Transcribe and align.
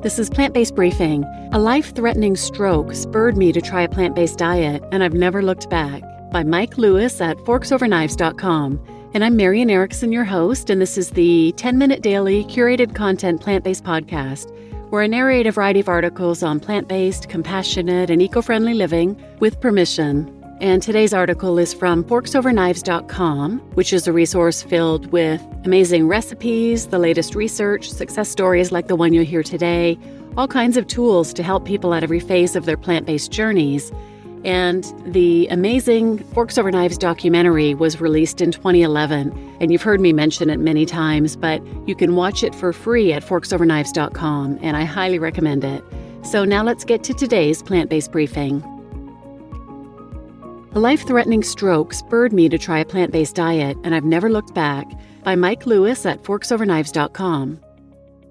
This 0.00 0.20
is 0.20 0.30
Plant 0.30 0.54
Based 0.54 0.76
Briefing. 0.76 1.24
A 1.52 1.58
life 1.58 1.92
threatening 1.92 2.36
stroke 2.36 2.94
spurred 2.94 3.36
me 3.36 3.50
to 3.50 3.60
try 3.60 3.82
a 3.82 3.88
plant 3.88 4.14
based 4.14 4.38
diet, 4.38 4.80
and 4.92 5.02
I've 5.02 5.12
never 5.12 5.42
looked 5.42 5.68
back. 5.70 6.02
By 6.30 6.44
Mike 6.44 6.78
Lewis 6.78 7.20
at 7.20 7.36
forksoverknives.com. 7.38 9.10
And 9.14 9.24
I'm 9.24 9.34
Marian 9.34 9.70
Erickson, 9.70 10.12
your 10.12 10.22
host, 10.22 10.70
and 10.70 10.80
this 10.80 10.98
is 10.98 11.10
the 11.10 11.52
10 11.56 11.78
minute 11.78 12.00
daily 12.00 12.44
curated 12.44 12.94
content 12.94 13.40
plant 13.40 13.64
based 13.64 13.82
podcast 13.82 14.54
where 14.90 15.02
I 15.02 15.08
narrate 15.08 15.48
a 15.48 15.52
variety 15.52 15.80
of 15.80 15.88
articles 15.88 16.44
on 16.44 16.60
plant 16.60 16.86
based, 16.86 17.28
compassionate, 17.28 18.08
and 18.08 18.22
eco 18.22 18.40
friendly 18.40 18.74
living 18.74 19.20
with 19.40 19.60
permission. 19.60 20.37
And 20.60 20.82
today's 20.82 21.14
article 21.14 21.56
is 21.58 21.72
from 21.72 22.02
forksoverknives.com, 22.02 23.60
which 23.74 23.92
is 23.92 24.08
a 24.08 24.12
resource 24.12 24.60
filled 24.60 25.12
with 25.12 25.40
amazing 25.64 26.08
recipes, 26.08 26.88
the 26.88 26.98
latest 26.98 27.36
research, 27.36 27.88
success 27.88 28.28
stories 28.28 28.72
like 28.72 28.88
the 28.88 28.96
one 28.96 29.12
you'll 29.12 29.24
hear 29.24 29.44
today, 29.44 29.96
all 30.36 30.48
kinds 30.48 30.76
of 30.76 30.88
tools 30.88 31.32
to 31.34 31.44
help 31.44 31.64
people 31.64 31.94
at 31.94 32.02
every 32.02 32.18
phase 32.18 32.56
of 32.56 32.64
their 32.64 32.76
plant 32.76 33.06
based 33.06 33.30
journeys. 33.30 33.92
And 34.44 34.92
the 35.06 35.46
amazing 35.48 36.18
Forks 36.34 36.58
Over 36.58 36.72
Knives 36.72 36.98
documentary 36.98 37.74
was 37.74 38.00
released 38.00 38.40
in 38.40 38.50
2011. 38.50 39.56
And 39.60 39.70
you've 39.70 39.82
heard 39.82 40.00
me 40.00 40.12
mention 40.12 40.50
it 40.50 40.58
many 40.58 40.86
times, 40.86 41.36
but 41.36 41.64
you 41.86 41.94
can 41.94 42.16
watch 42.16 42.42
it 42.42 42.52
for 42.52 42.72
free 42.72 43.12
at 43.12 43.22
forksoverknives.com, 43.22 44.58
and 44.60 44.76
I 44.76 44.84
highly 44.84 45.20
recommend 45.20 45.62
it. 45.62 45.84
So 46.22 46.44
now 46.44 46.64
let's 46.64 46.84
get 46.84 47.04
to 47.04 47.14
today's 47.14 47.62
plant 47.62 47.90
based 47.90 48.10
briefing. 48.10 48.77
A 50.78 50.86
life 50.88 51.04
threatening 51.08 51.42
stroke 51.42 51.92
spurred 51.92 52.32
me 52.32 52.48
to 52.48 52.56
try 52.56 52.78
a 52.78 52.84
plant 52.84 53.10
based 53.10 53.34
diet, 53.34 53.76
and 53.82 53.92
I've 53.92 54.04
never 54.04 54.30
looked 54.30 54.54
back. 54.54 54.86
By 55.24 55.34
Mike 55.34 55.66
Lewis 55.66 56.06
at 56.06 56.22
forksoverknives.com. 56.22 57.58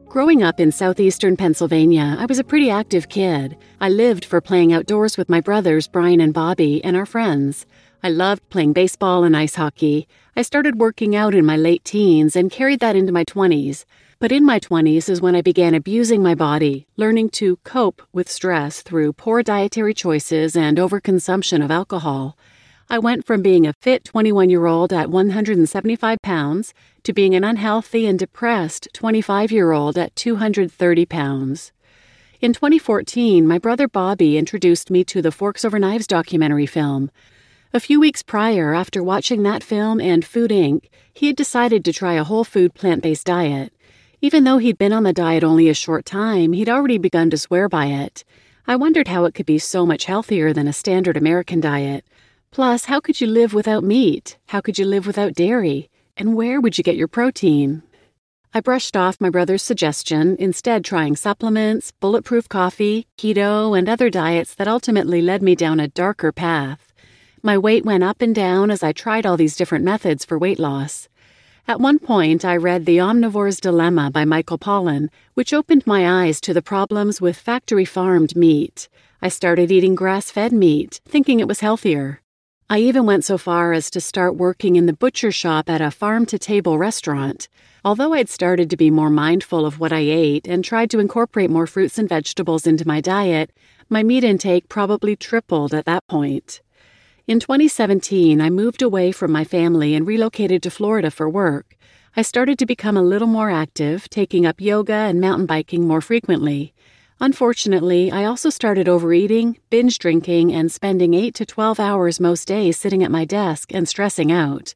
Growing 0.06 0.44
up 0.44 0.58
in 0.58 0.72
southeastern 0.72 1.36
Pennsylvania, 1.36 2.16
I 2.18 2.26
was 2.26 2.40
a 2.40 2.46
pretty 2.46 2.70
active 2.70 3.10
kid. 3.10 3.58
I 3.81 3.90
lived 3.90 4.23
for 4.23 4.40
playing 4.40 4.72
outdoors 4.72 5.18
with 5.18 5.28
my 5.28 5.42
brothers, 5.42 5.90
Brian 5.90 6.22
and 6.22 6.34
Bobby, 6.34 6.81
and 6.86 6.95
our 6.95 7.06
friends. 7.06 7.66
I 8.02 8.08
loved 8.08 8.48
playing 8.48 8.72
baseball 8.72 9.25
and 9.25 9.36
ice 9.36 9.56
hockey. 9.56 10.08
I 10.38 10.42
started 10.42 10.80
working 10.80 11.18
out 11.18 11.36
in 11.36 11.45
my 11.45 11.58
late 11.58 11.84
teens 11.84 12.38
and 12.38 12.50
carried 12.50 12.80
that 12.80 12.95
into 12.95 13.12
my 13.12 13.25
20s. 13.25 13.84
But 14.20 14.32
in 14.32 14.44
my 14.44 14.60
20s 14.60 15.10
is 15.10 15.22
when 15.22 15.36
I 15.36 15.44
began 15.44 15.76
abusing 15.76 16.23
my 16.23 16.34
body, 16.34 16.88
learning 16.98 17.30
to 17.42 17.58
cope 17.58 18.02
with 18.12 18.28
stress 18.28 18.82
through 18.82 19.14
poor 19.14 19.44
dietary 19.44 19.94
choices 19.94 20.56
and 20.56 20.80
overconsumption 20.80 21.64
of 21.64 21.70
alcohol. 21.70 22.36
I 22.90 22.98
went 22.98 23.28
from 23.28 23.44
being 23.44 23.68
a 23.68 23.74
fit 23.74 24.04
21 24.06 24.50
year 24.50 24.66
old 24.66 24.92
at 24.92 25.12
175 25.12 26.18
pounds 26.24 26.74
to 27.04 27.14
being 27.14 27.36
an 27.36 27.44
unhealthy 27.44 28.08
and 28.08 28.18
depressed 28.18 28.88
25 28.94 29.52
year 29.52 29.72
old 29.72 30.00
at 30.00 30.16
230 30.16 31.06
pounds. 31.06 31.72
In 32.42 32.54
2014, 32.54 33.48
my 33.48 33.59
brother 33.59 33.88
Bobby 33.88 34.36
introduced 34.36 34.90
me 34.90 35.04
to 35.04 35.22
the 35.22 35.31
Forks 35.31 35.64
Over 35.64 35.78
Knives 35.78 36.08
documentary 36.08 36.66
film. 36.66 37.12
A 37.72 37.80
few 37.80 38.00
weeks 38.00 38.24
prior, 38.24 38.74
after 38.74 39.04
watching 39.04 39.44
that 39.44 39.62
film 39.62 40.02
and 40.02 40.26
Food 40.26 40.50
Inc., 40.50 40.86
he 41.14 41.28
had 41.28 41.36
decided 41.36 41.86
to 41.86 41.94
try 41.94 42.14
a 42.14 42.24
whole 42.24 42.44
food 42.44 42.74
plant 42.74 43.04
based 43.04 43.28
diet. 43.28 43.74
Even 44.20 44.46
though 44.46 44.58
he'd 44.58 44.80
been 44.80 44.94
on 44.94 45.04
the 45.04 45.14
diet 45.14 45.44
only 45.44 45.70
a 45.70 45.76
short 45.76 46.04
time, 46.04 46.52
he'd 46.54 46.70
already 46.70 46.98
begun 46.98 47.30
to 47.30 47.38
swear 47.38 47.70
by 47.70 47.86
it. 47.86 48.24
I 48.66 48.76
wondered 48.76 49.08
how 49.08 49.26
it 49.26 49.36
could 49.36 49.46
be 49.46 49.59
so 49.59 49.86
much 49.86 50.06
healthier 50.06 50.54
than 50.54 50.68
a 50.68 50.74
standard 50.74 51.16
American 51.16 51.59
diet. 51.59 52.04
Plus, 52.50 52.86
how 52.86 53.00
could 53.00 53.22
you 53.22 53.28
live 53.28 53.54
without 53.54 53.84
meat? 53.84 54.38
How 54.48 54.59
could 54.59 54.80
you 54.80 54.86
live 54.86 55.06
without 55.06 55.36
dairy? 55.36 55.92
And 56.18 56.36
where 56.36 56.59
would 56.59 56.80
you 56.80 56.84
get 56.84 56.96
your 56.96 57.08
protein? 57.08 57.84
I 58.56 58.59
brushed 58.59 58.98
off 58.98 59.22
my 59.22 59.30
brother's 59.30 59.62
suggestion, 59.62 60.36
instead, 60.40 60.84
trying 60.84 61.16
supplements, 61.16 61.92
bulletproof 62.00 62.50
coffee, 62.50 63.06
keto, 63.20 63.78
and 63.78 63.88
other 63.88 64.09
diets 64.09 64.56
that 64.56 64.68
ultimately 64.68 65.22
led 65.22 65.44
me 65.44 65.54
down 65.54 65.80
a 65.80 65.90
darker 65.90 66.31
path. 66.31 66.92
My 67.44 67.56
weight 67.56 67.86
went 67.86 68.03
up 68.03 68.24
and 68.24 68.34
down 68.34 68.72
as 68.72 68.81
I 68.81 68.94
tried 68.94 69.28
all 69.28 69.38
these 69.38 69.56
different 69.56 69.86
methods 69.86 70.25
for 70.25 70.40
weight 70.40 70.58
loss. 70.58 71.08
At 71.69 71.81
one 71.81 72.00
point, 72.00 72.45
I 72.45 72.55
read 72.55 72.85
The 72.85 73.01
Omnivore's 73.01 73.59
Dilemma 73.59 74.09
by 74.09 74.23
Michael 74.23 74.57
Pollan, 74.57 75.09
which 75.33 75.53
opened 75.53 75.85
my 75.85 76.23
eyes 76.23 76.39
to 76.41 76.53
the 76.53 76.61
problems 76.61 77.19
with 77.19 77.35
factory 77.35 77.83
farmed 77.83 78.38
meat. 78.38 78.88
I 79.22 79.28
started 79.28 79.69
eating 79.69 79.94
grass 79.94 80.31
fed 80.31 80.53
meat, 80.53 81.01
thinking 81.03 81.41
it 81.41 81.47
was 81.47 81.59
healthier. 81.59 82.22
I 82.69 82.79
even 82.79 83.05
went 83.05 83.25
so 83.25 83.38
far 83.38 83.73
as 83.73 83.89
to 83.91 84.00
start 84.00 84.38
working 84.38 84.78
in 84.78 84.85
the 84.85 84.94
butcher 84.94 85.29
shop 85.29 85.69
at 85.69 85.81
a 85.81 85.91
farm 85.91 86.25
to 86.28 86.39
table 86.39 86.78
restaurant. 86.78 87.50
Although 87.84 88.13
I'd 88.13 88.29
started 88.29 88.69
to 88.69 88.78
be 88.78 88.89
more 88.89 89.09
mindful 89.09 89.66
of 89.66 89.78
what 89.78 89.91
I 89.91 89.99
ate 89.99 90.47
and 90.47 90.63
tried 90.63 90.89
to 90.91 90.99
incorporate 90.99 91.49
more 91.49 91.67
fruits 91.67 91.97
and 91.97 92.07
vegetables 92.07 92.66
into 92.66 92.88
my 92.88 93.01
diet, 93.01 93.51
my 93.89 94.03
meat 94.03 94.23
intake 94.23 94.69
probably 94.69 95.17
tripled 95.17 95.73
at 95.73 95.84
that 95.84 96.07
point. 96.07 96.61
In 97.28 97.42
2017, 97.42 98.40
I 98.40 98.50
moved 98.50 98.82
away 98.82 99.12
from 99.12 99.34
my 99.34 99.44
family 99.44 99.94
and 99.96 100.08
relocated 100.08 100.64
to 100.64 100.72
Florida 100.72 101.12
for 101.12 101.30
work. 101.30 101.76
I 102.16 102.22
started 102.22 102.58
to 102.60 102.66
become 102.66 102.96
a 102.96 103.02
little 103.02 103.28
more 103.28 103.52
active, 103.52 104.10
taking 104.10 104.46
up 104.46 104.62
yoga 104.62 104.94
and 104.94 105.20
mountain 105.20 105.46
biking 105.46 105.86
more 105.86 106.00
frequently. 106.00 106.74
Unfortunately, 107.20 108.10
I 108.10 108.24
also 108.24 108.50
started 108.50 108.88
overeating, 108.88 109.58
binge 109.70 110.00
drinking, 110.00 110.54
and 110.54 110.72
spending 110.72 111.14
8 111.14 111.36
to 111.36 111.46
12 111.46 111.82
hours 111.82 112.22
most 112.22 112.48
days 112.48 112.78
sitting 112.78 113.04
at 113.04 113.12
my 113.12 113.26
desk 113.26 113.74
and 113.74 113.90
stressing 113.90 114.32
out. 114.32 114.74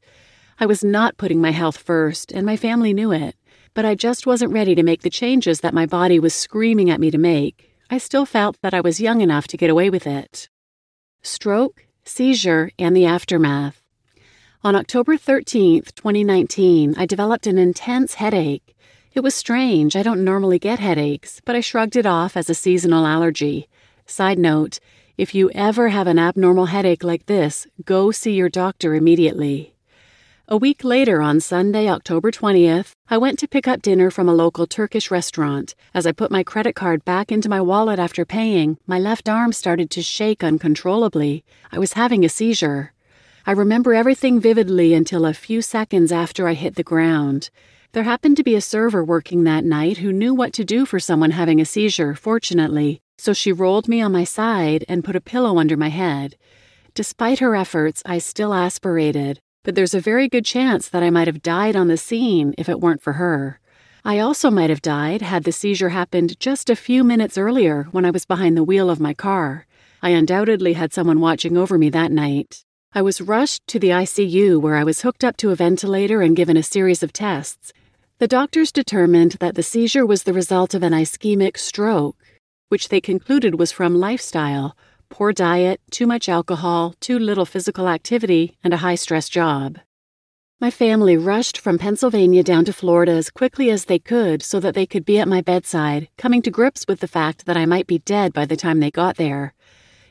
I 0.60 0.66
was 0.66 0.84
not 0.84 1.16
putting 1.16 1.40
my 1.40 1.52
health 1.52 1.78
first, 1.78 2.32
and 2.32 2.44
my 2.44 2.58
family 2.58 2.92
knew 2.92 3.12
it, 3.12 3.34
but 3.72 3.86
I 3.86 3.94
just 3.94 4.26
wasn't 4.26 4.52
ready 4.52 4.74
to 4.74 4.82
make 4.82 5.00
the 5.00 5.08
changes 5.08 5.60
that 5.60 5.72
my 5.72 5.86
body 5.86 6.18
was 6.18 6.34
screaming 6.34 6.90
at 6.90 7.00
me 7.00 7.10
to 7.12 7.16
make. 7.16 7.72
I 7.88 7.96
still 7.96 8.26
felt 8.26 8.60
that 8.60 8.74
I 8.74 8.82
was 8.82 9.00
young 9.00 9.22
enough 9.22 9.46
to 9.46 9.56
get 9.56 9.70
away 9.70 9.88
with 9.88 10.06
it. 10.06 10.50
Stroke, 11.22 11.86
seizure, 12.04 12.70
and 12.78 12.96
the 12.96 13.06
aftermath. 13.06 13.82
On 14.64 14.76
October 14.76 15.16
13, 15.16 15.82
2019, 15.94 16.94
I 16.96 17.06
developed 17.06 17.46
an 17.46 17.58
intense 17.58 18.14
headache. 18.14 18.76
It 19.12 19.20
was 19.20 19.34
strange, 19.34 19.96
I 19.96 20.02
don't 20.02 20.24
normally 20.24 20.58
get 20.58 20.78
headaches, 20.78 21.40
but 21.44 21.56
I 21.56 21.60
shrugged 21.60 21.96
it 21.96 22.06
off 22.06 22.36
as 22.36 22.48
a 22.48 22.54
seasonal 22.54 23.06
allergy. 23.06 23.68
Side 24.06 24.38
note 24.38 24.78
if 25.18 25.34
you 25.34 25.50
ever 25.50 25.90
have 25.90 26.06
an 26.06 26.18
abnormal 26.18 26.66
headache 26.66 27.04
like 27.04 27.26
this, 27.26 27.66
go 27.84 28.10
see 28.10 28.32
your 28.32 28.48
doctor 28.48 28.94
immediately. 28.94 29.74
A 30.52 30.58
week 30.58 30.84
later, 30.84 31.22
on 31.22 31.40
Sunday, 31.40 31.88
October 31.88 32.30
20th, 32.30 32.90
I 33.08 33.16
went 33.16 33.38
to 33.38 33.48
pick 33.48 33.66
up 33.66 33.80
dinner 33.80 34.10
from 34.10 34.28
a 34.28 34.34
local 34.34 34.66
Turkish 34.66 35.10
restaurant. 35.10 35.74
As 35.94 36.06
I 36.06 36.12
put 36.12 36.30
my 36.30 36.42
credit 36.42 36.74
card 36.74 37.06
back 37.06 37.32
into 37.32 37.48
my 37.48 37.62
wallet 37.62 37.98
after 37.98 38.26
paying, 38.26 38.76
my 38.86 38.98
left 38.98 39.30
arm 39.30 39.54
started 39.54 39.88
to 39.92 40.02
shake 40.02 40.44
uncontrollably. 40.44 41.42
I 41.70 41.78
was 41.78 41.94
having 41.94 42.22
a 42.22 42.28
seizure. 42.28 42.92
I 43.46 43.52
remember 43.52 43.94
everything 43.94 44.40
vividly 44.40 44.92
until 44.92 45.24
a 45.24 45.32
few 45.32 45.62
seconds 45.62 46.12
after 46.12 46.46
I 46.46 46.52
hit 46.52 46.74
the 46.74 46.82
ground. 46.82 47.48
There 47.92 48.02
happened 48.02 48.36
to 48.36 48.44
be 48.44 48.54
a 48.54 48.60
server 48.60 49.02
working 49.02 49.44
that 49.44 49.64
night 49.64 49.96
who 49.96 50.12
knew 50.12 50.34
what 50.34 50.52
to 50.52 50.66
do 50.66 50.84
for 50.84 51.00
someone 51.00 51.30
having 51.30 51.62
a 51.62 51.64
seizure, 51.64 52.14
fortunately, 52.14 53.00
so 53.16 53.32
she 53.32 53.52
rolled 53.52 53.88
me 53.88 54.02
on 54.02 54.12
my 54.12 54.24
side 54.24 54.84
and 54.86 55.02
put 55.02 55.16
a 55.16 55.22
pillow 55.22 55.58
under 55.58 55.78
my 55.78 55.88
head. 55.88 56.36
Despite 56.92 57.38
her 57.38 57.56
efforts, 57.56 58.02
I 58.04 58.18
still 58.18 58.52
aspirated 58.52 59.40
but 59.62 59.74
there's 59.74 59.94
a 59.94 60.00
very 60.00 60.28
good 60.28 60.44
chance 60.44 60.88
that 60.88 61.02
I 61.02 61.10
might 61.10 61.28
have 61.28 61.42
died 61.42 61.76
on 61.76 61.88
the 61.88 61.96
scene 61.96 62.54
if 62.58 62.68
it 62.68 62.80
weren't 62.80 63.02
for 63.02 63.14
her. 63.14 63.60
I 64.04 64.18
also 64.18 64.50
might 64.50 64.70
have 64.70 64.82
died 64.82 65.22
had 65.22 65.44
the 65.44 65.52
seizure 65.52 65.90
happened 65.90 66.40
just 66.40 66.68
a 66.68 66.76
few 66.76 67.04
minutes 67.04 67.38
earlier 67.38 67.84
when 67.92 68.04
I 68.04 68.10
was 68.10 68.24
behind 68.24 68.56
the 68.56 68.64
wheel 68.64 68.90
of 68.90 68.98
my 68.98 69.14
car. 69.14 69.66
I 70.02 70.10
undoubtedly 70.10 70.72
had 70.72 70.92
someone 70.92 71.20
watching 71.20 71.56
over 71.56 71.78
me 71.78 71.88
that 71.90 72.10
night. 72.10 72.64
I 72.92 73.02
was 73.02 73.20
rushed 73.20 73.66
to 73.68 73.78
the 73.78 73.90
ICU 73.90 74.60
where 74.60 74.76
I 74.76 74.84
was 74.84 75.02
hooked 75.02 75.22
up 75.22 75.36
to 75.38 75.50
a 75.50 75.56
ventilator 75.56 76.20
and 76.20 76.34
given 76.34 76.56
a 76.56 76.62
series 76.64 77.04
of 77.04 77.12
tests. 77.12 77.72
The 78.18 78.26
doctors 78.26 78.72
determined 78.72 79.32
that 79.40 79.54
the 79.54 79.62
seizure 79.62 80.04
was 80.04 80.24
the 80.24 80.32
result 80.32 80.74
of 80.74 80.82
an 80.82 80.92
ischemic 80.92 81.56
stroke, 81.56 82.16
which 82.68 82.88
they 82.88 83.00
concluded 83.00 83.58
was 83.58 83.70
from 83.70 83.94
lifestyle 83.94 84.76
poor 85.12 85.30
diet, 85.30 85.78
too 85.90 86.06
much 86.06 86.26
alcohol, 86.26 86.94
too 86.98 87.18
little 87.18 87.44
physical 87.44 87.86
activity, 87.86 88.56
and 88.64 88.72
a 88.72 88.78
high 88.78 88.94
stress 88.94 89.28
job. 89.28 89.78
My 90.58 90.70
family 90.70 91.18
rushed 91.18 91.58
from 91.58 91.76
Pennsylvania 91.76 92.42
down 92.42 92.64
to 92.64 92.72
Florida 92.72 93.12
as 93.12 93.28
quickly 93.28 93.70
as 93.70 93.84
they 93.84 93.98
could 93.98 94.42
so 94.42 94.58
that 94.60 94.74
they 94.74 94.86
could 94.86 95.04
be 95.04 95.18
at 95.18 95.28
my 95.28 95.42
bedside, 95.42 96.08
coming 96.16 96.40
to 96.42 96.50
grips 96.50 96.86
with 96.88 97.00
the 97.00 97.14
fact 97.18 97.44
that 97.44 97.58
I 97.58 97.66
might 97.66 97.86
be 97.86 97.98
dead 97.98 98.32
by 98.32 98.46
the 98.46 98.56
time 98.56 98.80
they 98.80 98.90
got 98.90 99.16
there. 99.16 99.52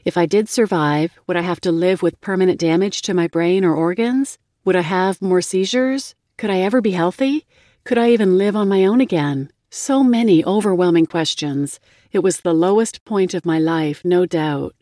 If 0.05 0.17
I 0.17 0.27
did 0.27 0.47
survive, 0.47 1.19
would 1.25 1.35
I 1.35 1.41
have 1.41 1.61
to 1.61 1.71
live 1.71 2.03
with 2.03 2.21
permanent 2.21 2.59
damage 2.59 3.01
to 3.03 3.15
my 3.15 3.27
brain 3.27 3.65
or 3.65 3.73
organs? 3.73 4.37
Would 4.65 4.75
I 4.75 4.81
have 4.81 5.19
more 5.19 5.41
seizures? 5.41 6.13
Could 6.37 6.51
I 6.51 6.59
ever 6.59 6.79
be 6.79 6.91
healthy? 6.91 7.47
Could 7.85 7.97
I 7.97 8.11
even 8.11 8.37
live 8.37 8.55
on 8.55 8.69
my 8.69 8.85
own 8.85 9.01
again? 9.01 9.51
So 9.71 10.03
many 10.03 10.45
overwhelming 10.45 11.07
questions. 11.07 11.79
It 12.11 12.19
was 12.19 12.41
the 12.41 12.53
lowest 12.53 13.03
point 13.03 13.33
of 13.33 13.47
my 13.47 13.57
life, 13.57 14.05
no 14.05 14.27
doubt. 14.27 14.75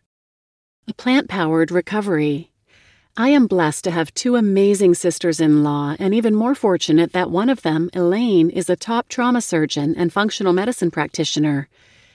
Plant 0.97 1.29
powered 1.29 1.71
recovery. 1.71 2.51
I 3.15 3.29
am 3.29 3.47
blessed 3.47 3.83
to 3.83 3.91
have 3.91 4.13
two 4.13 4.35
amazing 4.35 4.95
sisters 4.95 5.39
in 5.39 5.63
law, 5.63 5.95
and 5.99 6.13
even 6.13 6.33
more 6.33 6.55
fortunate 6.55 7.13
that 7.13 7.29
one 7.29 7.49
of 7.49 7.61
them, 7.61 7.89
Elaine, 7.93 8.49
is 8.49 8.69
a 8.69 8.75
top 8.75 9.07
trauma 9.07 9.41
surgeon 9.41 9.93
and 9.95 10.11
functional 10.11 10.53
medicine 10.53 10.89
practitioner. 10.89 11.69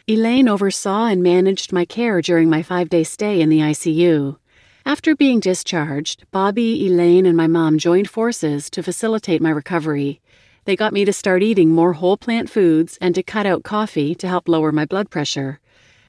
Elaine 0.09 0.49
oversaw 0.49 1.07
and 1.07 1.23
managed 1.23 1.73
my 1.73 1.85
care 1.85 2.21
during 2.21 2.51
my 2.51 2.63
five 2.63 2.89
day 2.89 3.05
stay 3.05 3.41
in 3.41 3.49
the 3.49 3.61
ICU. 3.61 4.39
After 4.85 5.15
being 5.15 5.41
discharged, 5.41 6.25
Bobby, 6.31 6.87
Elaine, 6.87 7.27
and 7.27 7.37
my 7.37 7.47
mom 7.47 7.79
joined 7.79 8.11
forces 8.11 8.69
to 8.71 8.83
facilitate 8.83 9.41
my 9.41 9.51
recovery. 9.51 10.21
They 10.65 10.75
got 10.75 10.93
me 10.93 11.05
to 11.05 11.13
start 11.13 11.43
eating 11.43 11.71
more 11.71 11.93
whole 11.93 12.17
plant 12.17 12.51
foods 12.51 12.99
and 13.01 13.15
to 13.15 13.23
cut 13.23 13.47
out 13.47 13.63
coffee 13.63 14.15
to 14.17 14.29
help 14.29 14.49
lower 14.49 14.73
my 14.73 14.85
blood 14.85 15.11
pressure. 15.11 15.61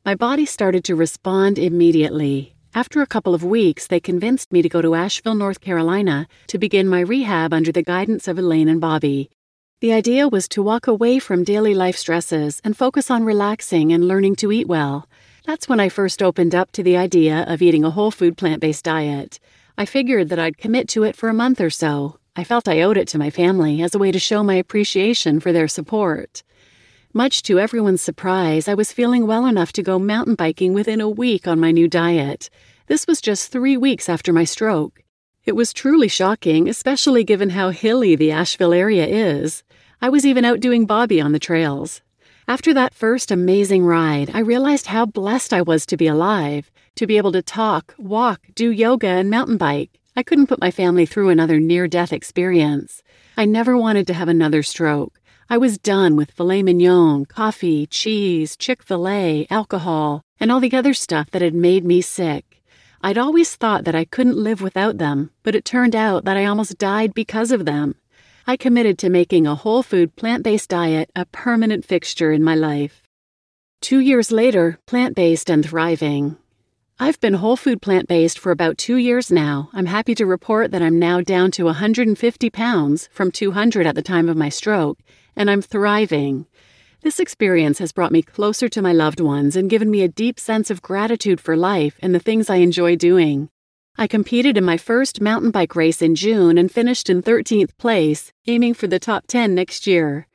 My 0.04 0.16
body 0.16 0.46
started 0.46 0.84
to 0.86 0.96
respond 0.96 1.58
immediately. 1.58 2.55
After 2.76 3.02
a 3.02 3.08
couple 3.08 3.34
of 3.34 3.42
weeks, 3.42 3.88
they 3.88 4.02
convinced 4.02 4.52
me 4.52 4.62
to 4.62 4.68
go 4.68 4.82
to 4.82 4.96
Asheville, 4.96 5.34
North 5.34 5.62
Carolina 5.62 6.28
to 6.48 6.58
begin 6.58 6.90
my 6.90 7.00
rehab 7.00 7.54
under 7.54 7.72
the 7.72 7.82
guidance 7.82 8.28
of 8.28 8.38
Elaine 8.38 8.68
and 8.68 8.82
Bobby. 8.82 9.30
The 9.80 9.94
idea 9.94 10.28
was 10.28 10.50
to 10.50 10.62
walk 10.62 10.86
away 10.86 11.20
from 11.20 11.46
daily 11.46 11.74
life 11.74 11.96
stresses 11.96 12.60
and 12.66 12.76
focus 12.76 13.10
on 13.10 13.24
relaxing 13.24 13.94
and 13.94 14.10
learning 14.10 14.36
to 14.38 14.52
eat 14.52 14.68
well. 14.68 15.08
That's 15.46 15.70
when 15.70 15.80
I 15.80 15.88
first 15.88 16.22
opened 16.22 16.54
up 16.54 16.74
to 16.74 16.84
the 16.84 16.98
idea 16.98 17.46
of 17.48 17.62
eating 17.62 17.86
a 17.86 17.92
whole 17.92 18.12
food 18.12 18.36
plant 18.36 18.60
based 18.60 18.84
diet. 18.84 19.40
I 19.78 19.86
figured 19.86 20.28
that 20.28 20.40
I'd 20.40 20.58
commit 20.58 20.90
to 20.90 21.04
it 21.04 21.16
for 21.16 21.30
a 21.30 21.34
month 21.34 21.62
or 21.62 21.70
so. 21.70 22.20
I 22.36 22.44
felt 22.44 22.68
I 22.68 22.82
owed 22.82 22.98
it 22.98 23.08
to 23.10 23.18
my 23.18 23.30
family 23.30 23.82
as 23.82 23.96
a 23.96 24.00
way 24.00 24.12
to 24.12 24.20
show 24.20 24.44
my 24.44 24.56
appreciation 24.56 25.40
for 25.40 25.54
their 25.54 25.70
support. 25.70 26.44
Much 27.18 27.42
to 27.44 27.58
everyone's 27.58 28.02
surprise, 28.02 28.68
I 28.68 28.74
was 28.74 28.92
feeling 28.92 29.26
well 29.26 29.46
enough 29.46 29.72
to 29.72 29.82
go 29.82 29.98
mountain 29.98 30.36
biking 30.36 30.74
within 30.74 31.00
a 31.00 31.10
week 31.10 31.48
on 31.48 31.62
my 31.62 31.72
new 31.72 31.88
diet. 31.88 32.50
This 32.88 33.08
was 33.08 33.22
just 33.22 33.54
three 33.54 33.78
weeks 33.78 34.10
after 34.10 34.34
my 34.34 34.44
stroke. 34.44 35.02
It 35.46 35.56
was 35.56 35.72
truly 35.72 36.10
shocking, 36.10 36.68
especially 36.68 37.24
given 37.24 37.52
how 37.52 37.70
hilly 37.70 38.18
the 38.18 38.32
Asheville 38.32 38.74
area 38.74 39.08
is. 39.08 39.64
I 40.02 40.10
was 40.10 40.26
even 40.26 40.44
out 40.44 40.60
doing 40.60 40.86
Bobby 40.86 41.22
on 41.22 41.32
the 41.32 41.40
trails. 41.40 42.02
After 42.50 42.74
that 42.74 42.94
first 42.94 43.32
amazing 43.32 43.86
ride, 43.86 44.30
I 44.34 44.40
realized 44.40 44.88
how 44.88 45.06
blessed 45.06 45.54
I 45.54 45.62
was 45.62 45.86
to 45.86 45.96
be 45.96 46.08
alive, 46.08 46.70
to 46.96 47.08
be 47.08 47.16
able 47.16 47.32
to 47.32 47.42
talk, 47.42 47.96
walk, 47.98 48.42
do 48.56 48.70
yoga, 48.70 49.08
and 49.08 49.30
mountain 49.30 49.56
bike. 49.56 50.02
I 50.18 50.24
couldn't 50.24 50.48
put 50.48 50.60
my 50.60 50.70
family 50.70 51.06
through 51.06 51.30
another 51.30 51.62
near 51.62 51.88
death 51.88 52.12
experience. 52.12 53.02
I 53.38 53.46
never 53.46 53.78
wanted 53.78 54.06
to 54.08 54.14
have 54.14 54.28
another 54.28 54.64
stroke. 54.64 55.18
I 55.48 55.60
was 55.60 55.78
done 55.78 56.16
with 56.16 56.32
filet 56.32 56.64
mignon, 56.64 57.26
coffee, 57.26 57.86
cheese, 57.86 58.58
Chick 58.58 58.82
fil 58.82 59.08
A, 59.08 59.46
alcohol, 59.52 60.24
and 60.40 60.52
all 60.52 60.60
the 60.60 60.74
other 60.74 60.96
stuff 60.96 61.30
that 61.30 61.44
had 61.44 61.54
made 61.54 61.86
me 61.86 62.02
sick. 62.02 62.64
I'd 63.04 63.20
always 63.20 63.56
thought 63.56 63.84
that 63.84 63.94
I 63.94 64.06
couldn't 64.06 64.38
live 64.38 64.60
without 64.60 64.98
them, 64.98 65.30
but 65.44 65.54
it 65.54 65.64
turned 65.64 65.96
out 65.96 66.26
that 66.26 66.36
I 66.36 66.46
almost 66.46 66.80
died 66.80 67.14
because 67.14 67.52
of 67.52 67.66
them. 67.66 67.94
I 68.48 68.58
committed 68.58 68.98
to 69.00 69.10
making 69.12 69.46
a 69.46 69.54
whole 69.54 69.84
food 69.84 70.16
plant 70.16 70.44
based 70.44 70.70
diet 70.70 71.12
a 71.16 71.26
permanent 71.26 71.86
fixture 71.86 72.32
in 72.32 72.44
my 72.44 72.56
life. 72.56 73.04
Two 73.82 74.00
years 74.00 74.32
later, 74.32 74.80
plant 74.88 75.16
based 75.16 75.52
and 75.52 75.64
thriving. 75.64 76.38
I've 76.98 77.20
been 77.20 77.34
whole 77.34 77.58
food 77.58 77.82
plant 77.82 78.08
based 78.08 78.40
for 78.40 78.54
about 78.54 78.78
two 78.78 78.96
years 78.96 79.30
now. 79.30 79.70
I'm 79.74 79.88
happy 79.88 80.16
to 80.16 80.26
report 80.26 80.72
that 80.72 80.82
I'm 80.82 80.98
now 80.98 81.20
down 81.20 81.52
to 81.52 81.66
150 81.66 82.50
pounds 82.50 83.10
from 83.12 83.32
200 83.32 83.86
at 83.86 83.96
the 83.96 84.02
time 84.02 84.30
of 84.30 84.38
my 84.38 84.48
stroke, 84.48 85.00
and 85.36 85.52
I'm 85.52 85.62
thriving. 85.62 86.46
This 87.02 87.20
experience 87.20 87.80
has 87.80 87.92
brought 87.92 88.14
me 88.14 88.22
closer 88.22 88.70
to 88.70 88.82
my 88.82 88.94
loved 88.94 89.20
ones 89.20 89.58
and 89.58 89.70
given 89.70 89.92
me 89.92 90.04
a 90.04 90.08
deep 90.08 90.40
sense 90.40 90.72
of 90.72 90.82
gratitude 90.82 91.42
for 91.42 91.58
life 91.58 92.00
and 92.02 92.16
the 92.16 92.20
things 92.20 92.50
I 92.50 92.58
enjoy 92.58 92.96
doing. 92.96 93.50
I 93.98 94.08
competed 94.08 94.56
in 94.56 94.64
my 94.64 94.78
first 94.78 95.20
mountain 95.20 95.52
bike 95.52 95.76
race 95.76 96.02
in 96.02 96.16
June 96.16 96.58
and 96.58 96.72
finished 96.72 97.10
in 97.10 97.22
13th 97.22 97.78
place, 97.78 98.32
aiming 98.48 98.74
for 98.74 98.88
the 98.88 99.00
top 99.00 99.28
10 99.28 99.54
next 99.54 99.86
year. 99.86 100.28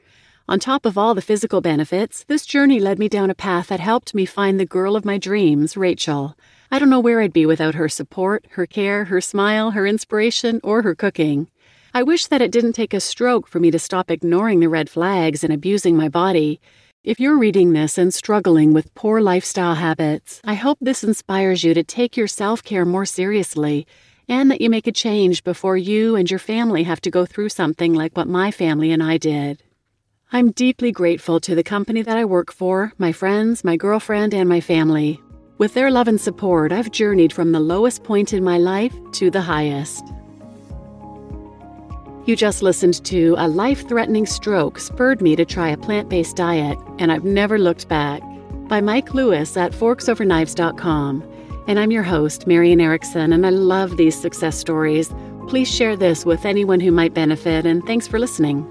On 0.51 0.59
top 0.59 0.85
of 0.85 0.99
all 0.99 1.15
the 1.15 1.23
physical 1.23 1.61
benefits, 1.61 2.25
this 2.25 2.45
journey 2.45 2.81
led 2.81 2.99
me 2.99 3.09
down 3.09 3.31
a 3.31 3.37
path 3.37 3.69
that 3.69 3.79
helped 3.79 4.17
me 4.17 4.27
find 4.27 4.59
the 4.59 4.67
girl 4.67 4.97
of 4.97 5.05
my 5.05 5.17
dreams, 5.17 5.77
Rachel. 5.77 6.37
I 6.73 6.81
don't 6.81 6.91
know 6.91 6.99
where 6.99 7.21
I'd 7.21 7.33
be 7.33 7.47
without 7.47 7.77
her 7.77 7.89
support, 7.89 8.45
her 8.51 8.67
care, 8.67 9.05
her 9.05 9.21
smile, 9.21 9.71
her 9.71 9.87
inspiration, 9.87 10.61
or 10.65 10.83
her 10.83 10.97
cooking. 10.97 11.47
I 11.95 12.03
wish 12.03 12.27
that 12.27 12.43
it 12.43 12.51
didn't 12.51 12.73
take 12.73 12.93
a 12.93 12.99
stroke 12.99 13.47
for 13.47 13.61
me 13.61 13.71
to 13.71 13.79
stop 13.79 14.11
ignoring 14.11 14.59
the 14.59 14.69
red 14.69 14.91
flags 14.91 15.45
and 15.45 15.53
abusing 15.53 15.97
my 15.97 16.09
body. 16.09 16.61
If 17.05 17.21
you're 17.21 17.39
reading 17.39 17.73
this 17.73 17.97
and 17.97 18.13
struggling 18.13 18.73
with 18.73 18.93
poor 18.97 19.21
lifestyle 19.21 19.77
habits, 19.77 20.41
I 20.43 20.55
hope 20.55 20.79
this 20.81 21.05
inspires 21.05 21.63
you 21.63 21.75
to 21.75 21.85
take 21.85 22.17
your 22.17 22.27
self 22.27 22.65
care 22.65 22.85
more 22.85 23.07
seriously 23.07 23.87
and 24.29 24.51
that 24.51 24.61
you 24.61 24.69
make 24.69 24.89
a 24.89 24.93
change 24.93 25.45
before 25.45 25.77
you 25.77 26.17
and 26.17 26.29
your 26.29 26.41
family 26.41 26.83
have 26.83 27.01
to 27.03 27.11
go 27.11 27.25
through 27.25 27.51
something 27.51 27.95
like 27.95 28.17
what 28.17 28.27
my 28.27 28.51
family 28.51 28.91
and 28.91 29.01
I 29.01 29.17
did. 29.17 29.63
I'm 30.33 30.53
deeply 30.53 30.93
grateful 30.93 31.41
to 31.41 31.57
the 31.57 31.65
company 31.65 32.03
that 32.03 32.17
I 32.17 32.25
work 32.25 32.53
for, 32.53 32.93
my 32.99 33.11
friends, 33.11 33.65
my 33.65 33.77
girlfriend, 33.77 34.33
and 34.33 34.49
my 34.49 34.61
family. 34.61 35.21
With 35.59 35.75
their 35.75 35.91
love 35.91 36.07
and 36.07 36.21
support, 36.21 36.71
I've 36.71 36.93
journeyed 36.93 37.33
from 37.33 37.51
the 37.51 37.59
lowest 37.59 38.05
point 38.05 38.33
in 38.33 38.45
my 38.45 38.57
life 38.57 38.95
to 39.15 39.29
the 39.29 39.41
highest. 39.41 40.05
You 42.27 42.37
just 42.37 42.63
listened 42.63 43.05
to 43.07 43.35
A 43.39 43.49
Life 43.49 43.89
Threatening 43.89 44.25
Stroke 44.25 44.79
Spurred 44.79 45.21
Me 45.21 45.35
to 45.35 45.45
Try 45.45 45.71
a 45.71 45.77
Plant 45.77 46.09
Based 46.09 46.37
Diet, 46.37 46.79
and 47.01 47.11
I've 47.11 47.25
Never 47.25 47.59
Looked 47.59 47.89
Back 47.89 48.23
by 48.69 48.81
Mike 48.81 49.13
Lewis 49.13 49.57
at 49.57 49.73
forksoverknives.com. 49.73 51.65
And 51.67 51.81
I'm 51.81 51.91
your 51.91 52.05
host, 52.05 52.47
Marian 52.47 52.81
Erickson, 52.81 53.33
and 53.33 53.45
I 53.45 53.51
love 53.51 53.97
these 53.97 54.15
success 54.15 54.57
stories. 54.57 55.13
Please 55.49 55.69
share 55.69 55.97
this 55.97 56.25
with 56.25 56.45
anyone 56.47 56.79
who 56.79 56.93
might 56.93 57.15
benefit, 57.15 57.67
and 57.67 57.85
thanks 57.85 58.07
for 58.07 58.21
listening. 58.21 58.65